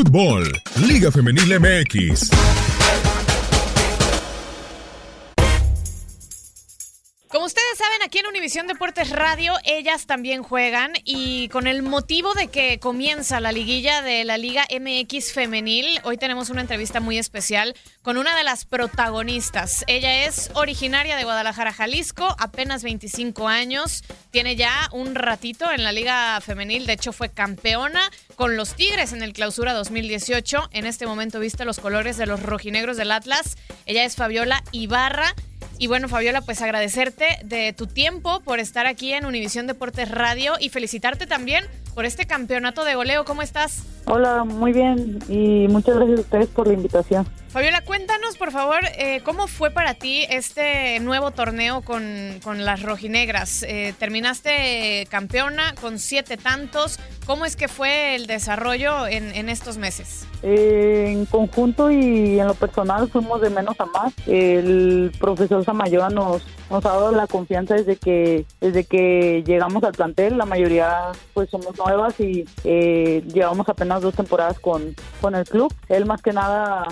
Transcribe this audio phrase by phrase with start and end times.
[0.00, 0.42] fútbol,
[0.76, 2.69] Liga Femenil MX.
[8.04, 13.40] Aquí en Univisión Deportes Radio, ellas también juegan y con el motivo de que comienza
[13.40, 18.34] la liguilla de la Liga MX Femenil, hoy tenemos una entrevista muy especial con una
[18.36, 19.84] de las protagonistas.
[19.86, 25.92] Ella es originaria de Guadalajara, Jalisco, apenas 25 años, tiene ya un ratito en la
[25.92, 30.70] Liga Femenil, de hecho fue campeona con los Tigres en el Clausura 2018.
[30.72, 33.58] En este momento viste los colores de los rojinegros del Atlas.
[33.84, 35.34] Ella es Fabiola Ibarra.
[35.80, 40.56] Y bueno, Fabiola, pues agradecerte de tu tiempo por estar aquí en Univisión Deportes Radio
[40.60, 43.24] y felicitarte también por este campeonato de goleo.
[43.24, 43.84] ¿Cómo estás?
[44.12, 47.26] Hola, muy bien y muchas gracias a ustedes por la invitación.
[47.50, 52.04] Fabiola, cuéntanos por favor eh, cómo fue para ti este nuevo torneo con,
[52.44, 53.64] con las rojinegras.
[53.64, 56.98] Eh, terminaste campeona con siete tantos.
[57.26, 60.26] ¿Cómo es que fue el desarrollo en, en estos meses?
[60.42, 64.14] Eh, en conjunto y en lo personal fuimos de menos a más.
[64.26, 69.92] El profesor Samayoa nos, nos ha dado la confianza desde que desde que llegamos al
[69.92, 70.38] plantel.
[70.38, 73.68] La mayoría pues somos nuevas y eh, llevamos
[74.00, 75.72] dos temporadas con, con el club.
[75.88, 76.86] Él más que nada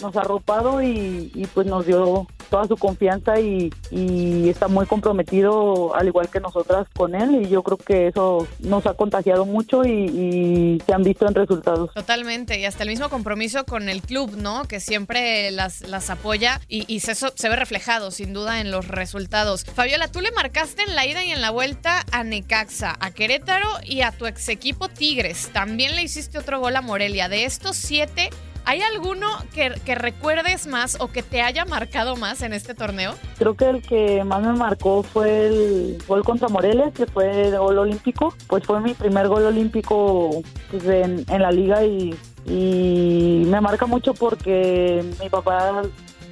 [0.00, 4.84] nos ha arropado y, y, pues nos dio toda su confianza y, y, está muy
[4.84, 9.46] comprometido al igual que nosotras con él y yo creo que eso nos ha contagiado
[9.46, 11.94] mucho y, y, se han visto en resultados.
[11.94, 14.64] Totalmente y hasta el mismo compromiso con el club, ¿no?
[14.64, 19.64] Que siempre las, las apoya y, se, se ve reflejado sin duda en los resultados.
[19.64, 23.68] Fabiola, tú le marcaste en la ida y en la vuelta a Necaxa, a Querétaro
[23.82, 25.48] y a tu ex equipo Tigres.
[25.54, 27.30] También le hiciste otro gol a Morelia.
[27.30, 28.28] De estos siete
[28.64, 33.14] ¿Hay alguno que, que, recuerdes más o que te haya marcado más en este torneo?
[33.36, 37.58] Creo que el que más me marcó fue el gol contra Morelia, que fue el
[37.58, 38.32] gol olímpico.
[38.46, 42.14] Pues fue mi primer gol olímpico pues, en, en, la liga y,
[42.46, 45.82] y, me marca mucho porque mi papá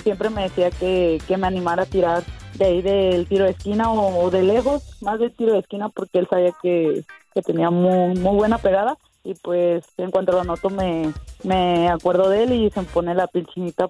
[0.05, 2.23] siempre me decía que, que me animara a tirar
[2.55, 5.89] de ahí del tiro de esquina o, o, de lejos, más del tiro de esquina
[5.89, 7.03] porque él sabía que,
[7.35, 8.97] que tenía muy, muy buena pegada
[9.31, 11.13] y pues en cuanto lo noto me,
[11.45, 13.29] me acuerdo de él y se me pone la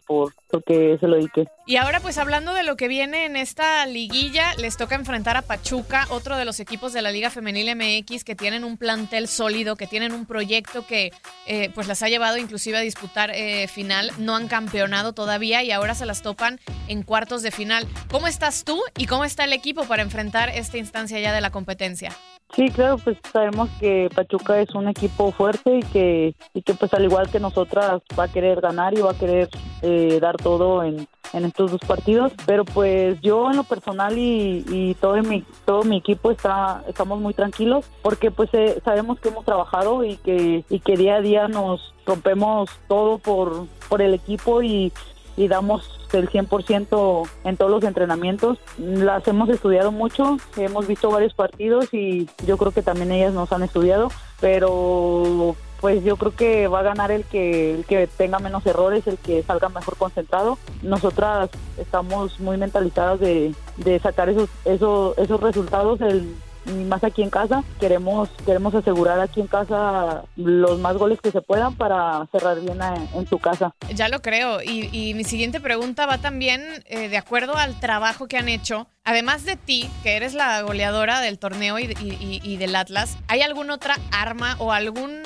[0.06, 1.46] por porque se lo dediqué.
[1.66, 5.42] Y ahora pues hablando de lo que viene en esta liguilla, les toca enfrentar a
[5.42, 9.76] Pachuca, otro de los equipos de la Liga Femenil MX que tienen un plantel sólido,
[9.76, 11.12] que tienen un proyecto que
[11.46, 15.70] eh, pues las ha llevado inclusive a disputar eh, final, no han campeonado todavía y
[15.70, 17.86] ahora se las topan en cuartos de final.
[18.10, 21.50] ¿Cómo estás tú y cómo está el equipo para enfrentar esta instancia ya de la
[21.50, 22.10] competencia?
[22.54, 26.92] Sí, claro, pues sabemos que Pachuca es un equipo fuerte y que, y que pues
[26.94, 29.48] al igual que nosotras va a querer ganar y va a querer
[29.82, 34.64] eh, dar todo en, en, estos dos partidos, pero pues yo en lo personal y,
[34.68, 39.28] y todo mi todo mi equipo está estamos muy tranquilos porque pues eh, sabemos que
[39.28, 44.12] hemos trabajado y que y que día a día nos rompemos todo por por el
[44.12, 44.92] equipo y
[45.40, 48.58] y damos el 100% en todos los entrenamientos.
[48.76, 53.50] Las hemos estudiado mucho, hemos visto varios partidos y yo creo que también ellas nos
[53.50, 58.38] han estudiado, pero pues yo creo que va a ganar el que, el que tenga
[58.38, 60.58] menos errores, el que salga mejor concentrado.
[60.82, 61.48] Nosotras
[61.78, 66.34] estamos muy mentalizadas de, de sacar esos, esos, esos resultados el
[66.66, 67.62] más aquí en casa.
[67.78, 72.78] Queremos queremos asegurar aquí en casa los más goles que se puedan para cerrar bien
[73.15, 73.75] en su casa.
[73.94, 74.62] Ya lo creo.
[74.62, 78.87] Y, y mi siguiente pregunta va también eh, de acuerdo al trabajo que han hecho.
[79.04, 83.97] Además de ti, que eres la goleadora del torneo y del Atlas, ¿hay alguna otra
[84.12, 85.22] arma o algún,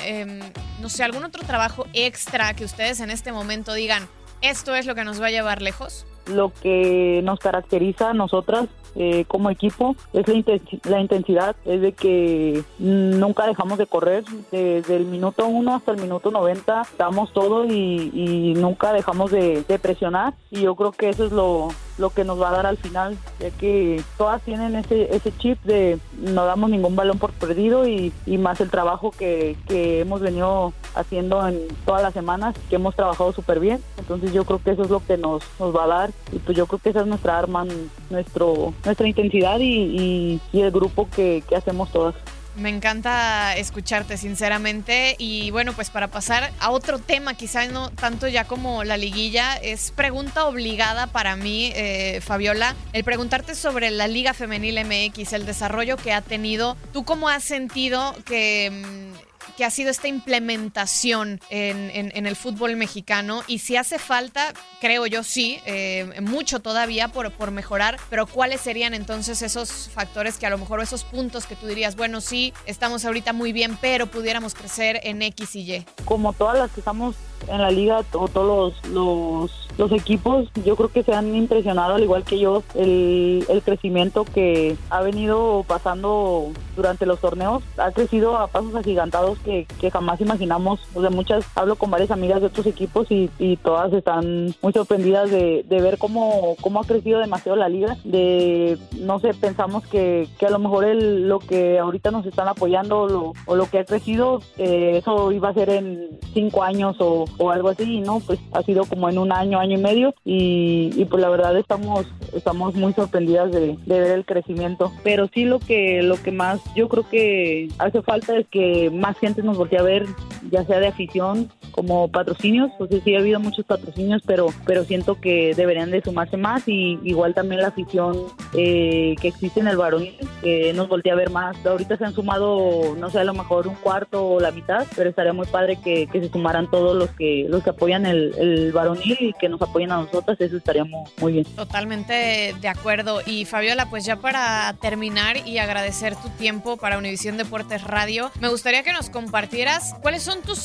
[0.00, 0.40] eh,
[0.80, 4.08] no sé, algún otro trabajo extra que ustedes en este momento digan,
[4.40, 6.06] esto es lo que nos va a llevar lejos?
[6.28, 11.80] Lo que nos caracteriza a nosotras eh, como equipo es la, intensi la, intensidad, es
[11.80, 17.32] de que nunca dejamos de correr, desde el minuto 1 hasta el minuto 90 damos
[17.32, 21.68] todo y, nunca dejamos de, de, presionar y yo creo que eso es lo,
[21.98, 25.62] lo que nos va a dar al final, ya que todas tienen ese, ese chip
[25.64, 30.20] de no damos ningún balón por perdido y, y más el trabajo que, que, hemos
[30.20, 33.82] venido haciendo en todas las semanas, que hemos trabajado súper bien.
[33.98, 36.56] Entonces yo creo que eso es lo que nos, nos va a dar y pues
[36.56, 37.66] yo creo que esa es nuestra arma,
[38.10, 42.14] nuestro, nuestra intensidad y, el grupo que hacemos todas.
[42.58, 45.14] Me encanta escucharte, sinceramente.
[45.18, 49.56] Y bueno, pues para pasar a otro tema, quizá no tanto ya como la liguilla,
[49.56, 55.46] es pregunta obligada para mí, eh, Fabiola, el preguntarte sobre la Liga Femenil MX, el
[55.46, 56.76] desarrollo que ha tenido.
[56.92, 59.12] ¿Tú cómo has sentido que
[59.58, 65.24] que ha sido esta implementación en, el fútbol mexicano y si hace falta, creo yo
[65.24, 70.50] sí, eh, mucho todavía por, por mejorar, pero ¿cuáles serían entonces esos factores que a
[70.50, 74.54] lo mejor esos puntos que tú dirías, bueno, sí, estamos ahorita muy bien, pero pudiéramos
[74.54, 75.84] crecer en X y Y?
[76.04, 77.16] Como todas las que estamos
[77.46, 82.24] en la liga todos los, los, equipos, yo creo que se han impresionado, al igual
[82.24, 87.62] que yo, el, el crecimiento que ha venido pasando durante los torneos.
[87.76, 90.80] Ha crecido a pasos agigantados que, que jamás imaginamos.
[90.94, 93.28] O muchas, hablo con varias amigas de otros equipos y,
[93.62, 97.96] todas están muy sorprendidas de, ver cómo, cómo ha crecido demasiado la liga.
[98.04, 102.48] De, no sé, pensamos que, que a lo mejor el, lo que ahorita nos están
[102.48, 107.24] apoyando o lo que ha crecido, eh, eso iba a ser en cinco años o,
[107.36, 108.20] o algo así, ¿no?
[108.20, 111.56] Pues ha sido como en un año, año y medio y, y pues la verdad
[111.56, 114.92] estamos, estamos muy sorprendidas de, de, ver el crecimiento.
[115.02, 119.18] Pero sí lo que, lo que más yo creo que hace falta es que más
[119.18, 120.06] gente nos voltee a ver,
[120.50, 125.20] ya sea de afición como patrocinios, pues sí ha habido muchos patrocinios, pero, pero siento
[125.20, 128.16] que deberían de sumarse más y igual también la afición
[128.52, 131.64] eh, que existe en el varonil, que nos voltea a ver más.
[131.64, 135.08] Ahorita se han sumado, no sé, a lo mejor un cuarto o la mitad, pero
[135.08, 139.16] estaría muy padre que, se sumaran todos los que los que apoyan el, el varonil
[139.20, 141.44] y que nos apoyen a nosotras, eso estaría muy, bien.
[141.54, 143.20] Totalmente de acuerdo.
[143.24, 148.48] Y Fabiola, pues ya para terminar y agradecer tu tiempo para Univisión Deportes Radio, me
[148.48, 150.58] gustaría que nos compartieras cuáles son tus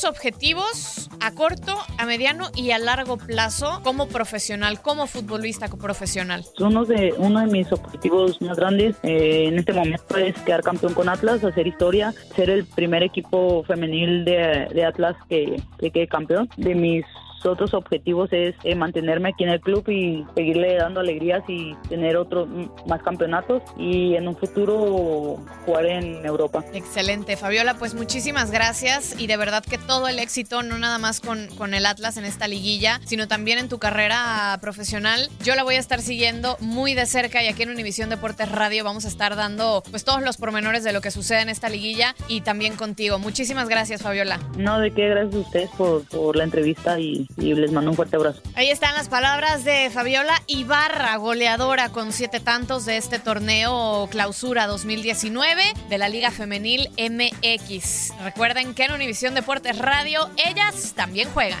[1.20, 6.44] a corto, a mediano y a largo plazo como profesional, como futbolista profesional?
[6.60, 10.94] Uno de, uno de mis objetivos más grandes eh, en este momento es quedar campeón
[10.94, 16.08] con Atlas, hacer historia, ser el primer equipo femenil de, de Atlas que, que quede
[16.08, 16.48] campeón.
[16.56, 17.04] De mis
[17.50, 22.16] otros objetivos es eh, mantenerme aquí en el club y seguirle dando alegrías y tener
[22.16, 22.48] otros
[22.86, 26.64] más campeonatos y en un futuro jugar en Europa.
[26.72, 31.20] Excelente, Fabiola, pues muchísimas gracias y de verdad que todo el éxito, no nada más
[31.20, 35.28] con, con el Atlas en esta liguilla, sino también en tu carrera profesional.
[35.42, 38.84] Yo la voy a estar siguiendo muy de cerca y aquí en Univisión Deportes Radio
[38.84, 42.14] vamos a estar dando pues todos los pormenores de lo que sucede en esta liguilla
[42.28, 43.18] y también contigo.
[43.18, 44.38] Muchísimas gracias, Fabiola.
[44.56, 47.96] No, de qué, gracias a ustedes por, por la entrevista y y les mando un
[47.96, 48.40] fuerte abrazo.
[48.54, 54.66] Ahí están las palabras de Fabiola Ibarra, goleadora con siete tantos de este torneo Clausura
[54.66, 58.12] 2019 de la Liga Femenil MX.
[58.22, 61.60] Recuerden que en Univisión Deportes Radio ellas también juegan.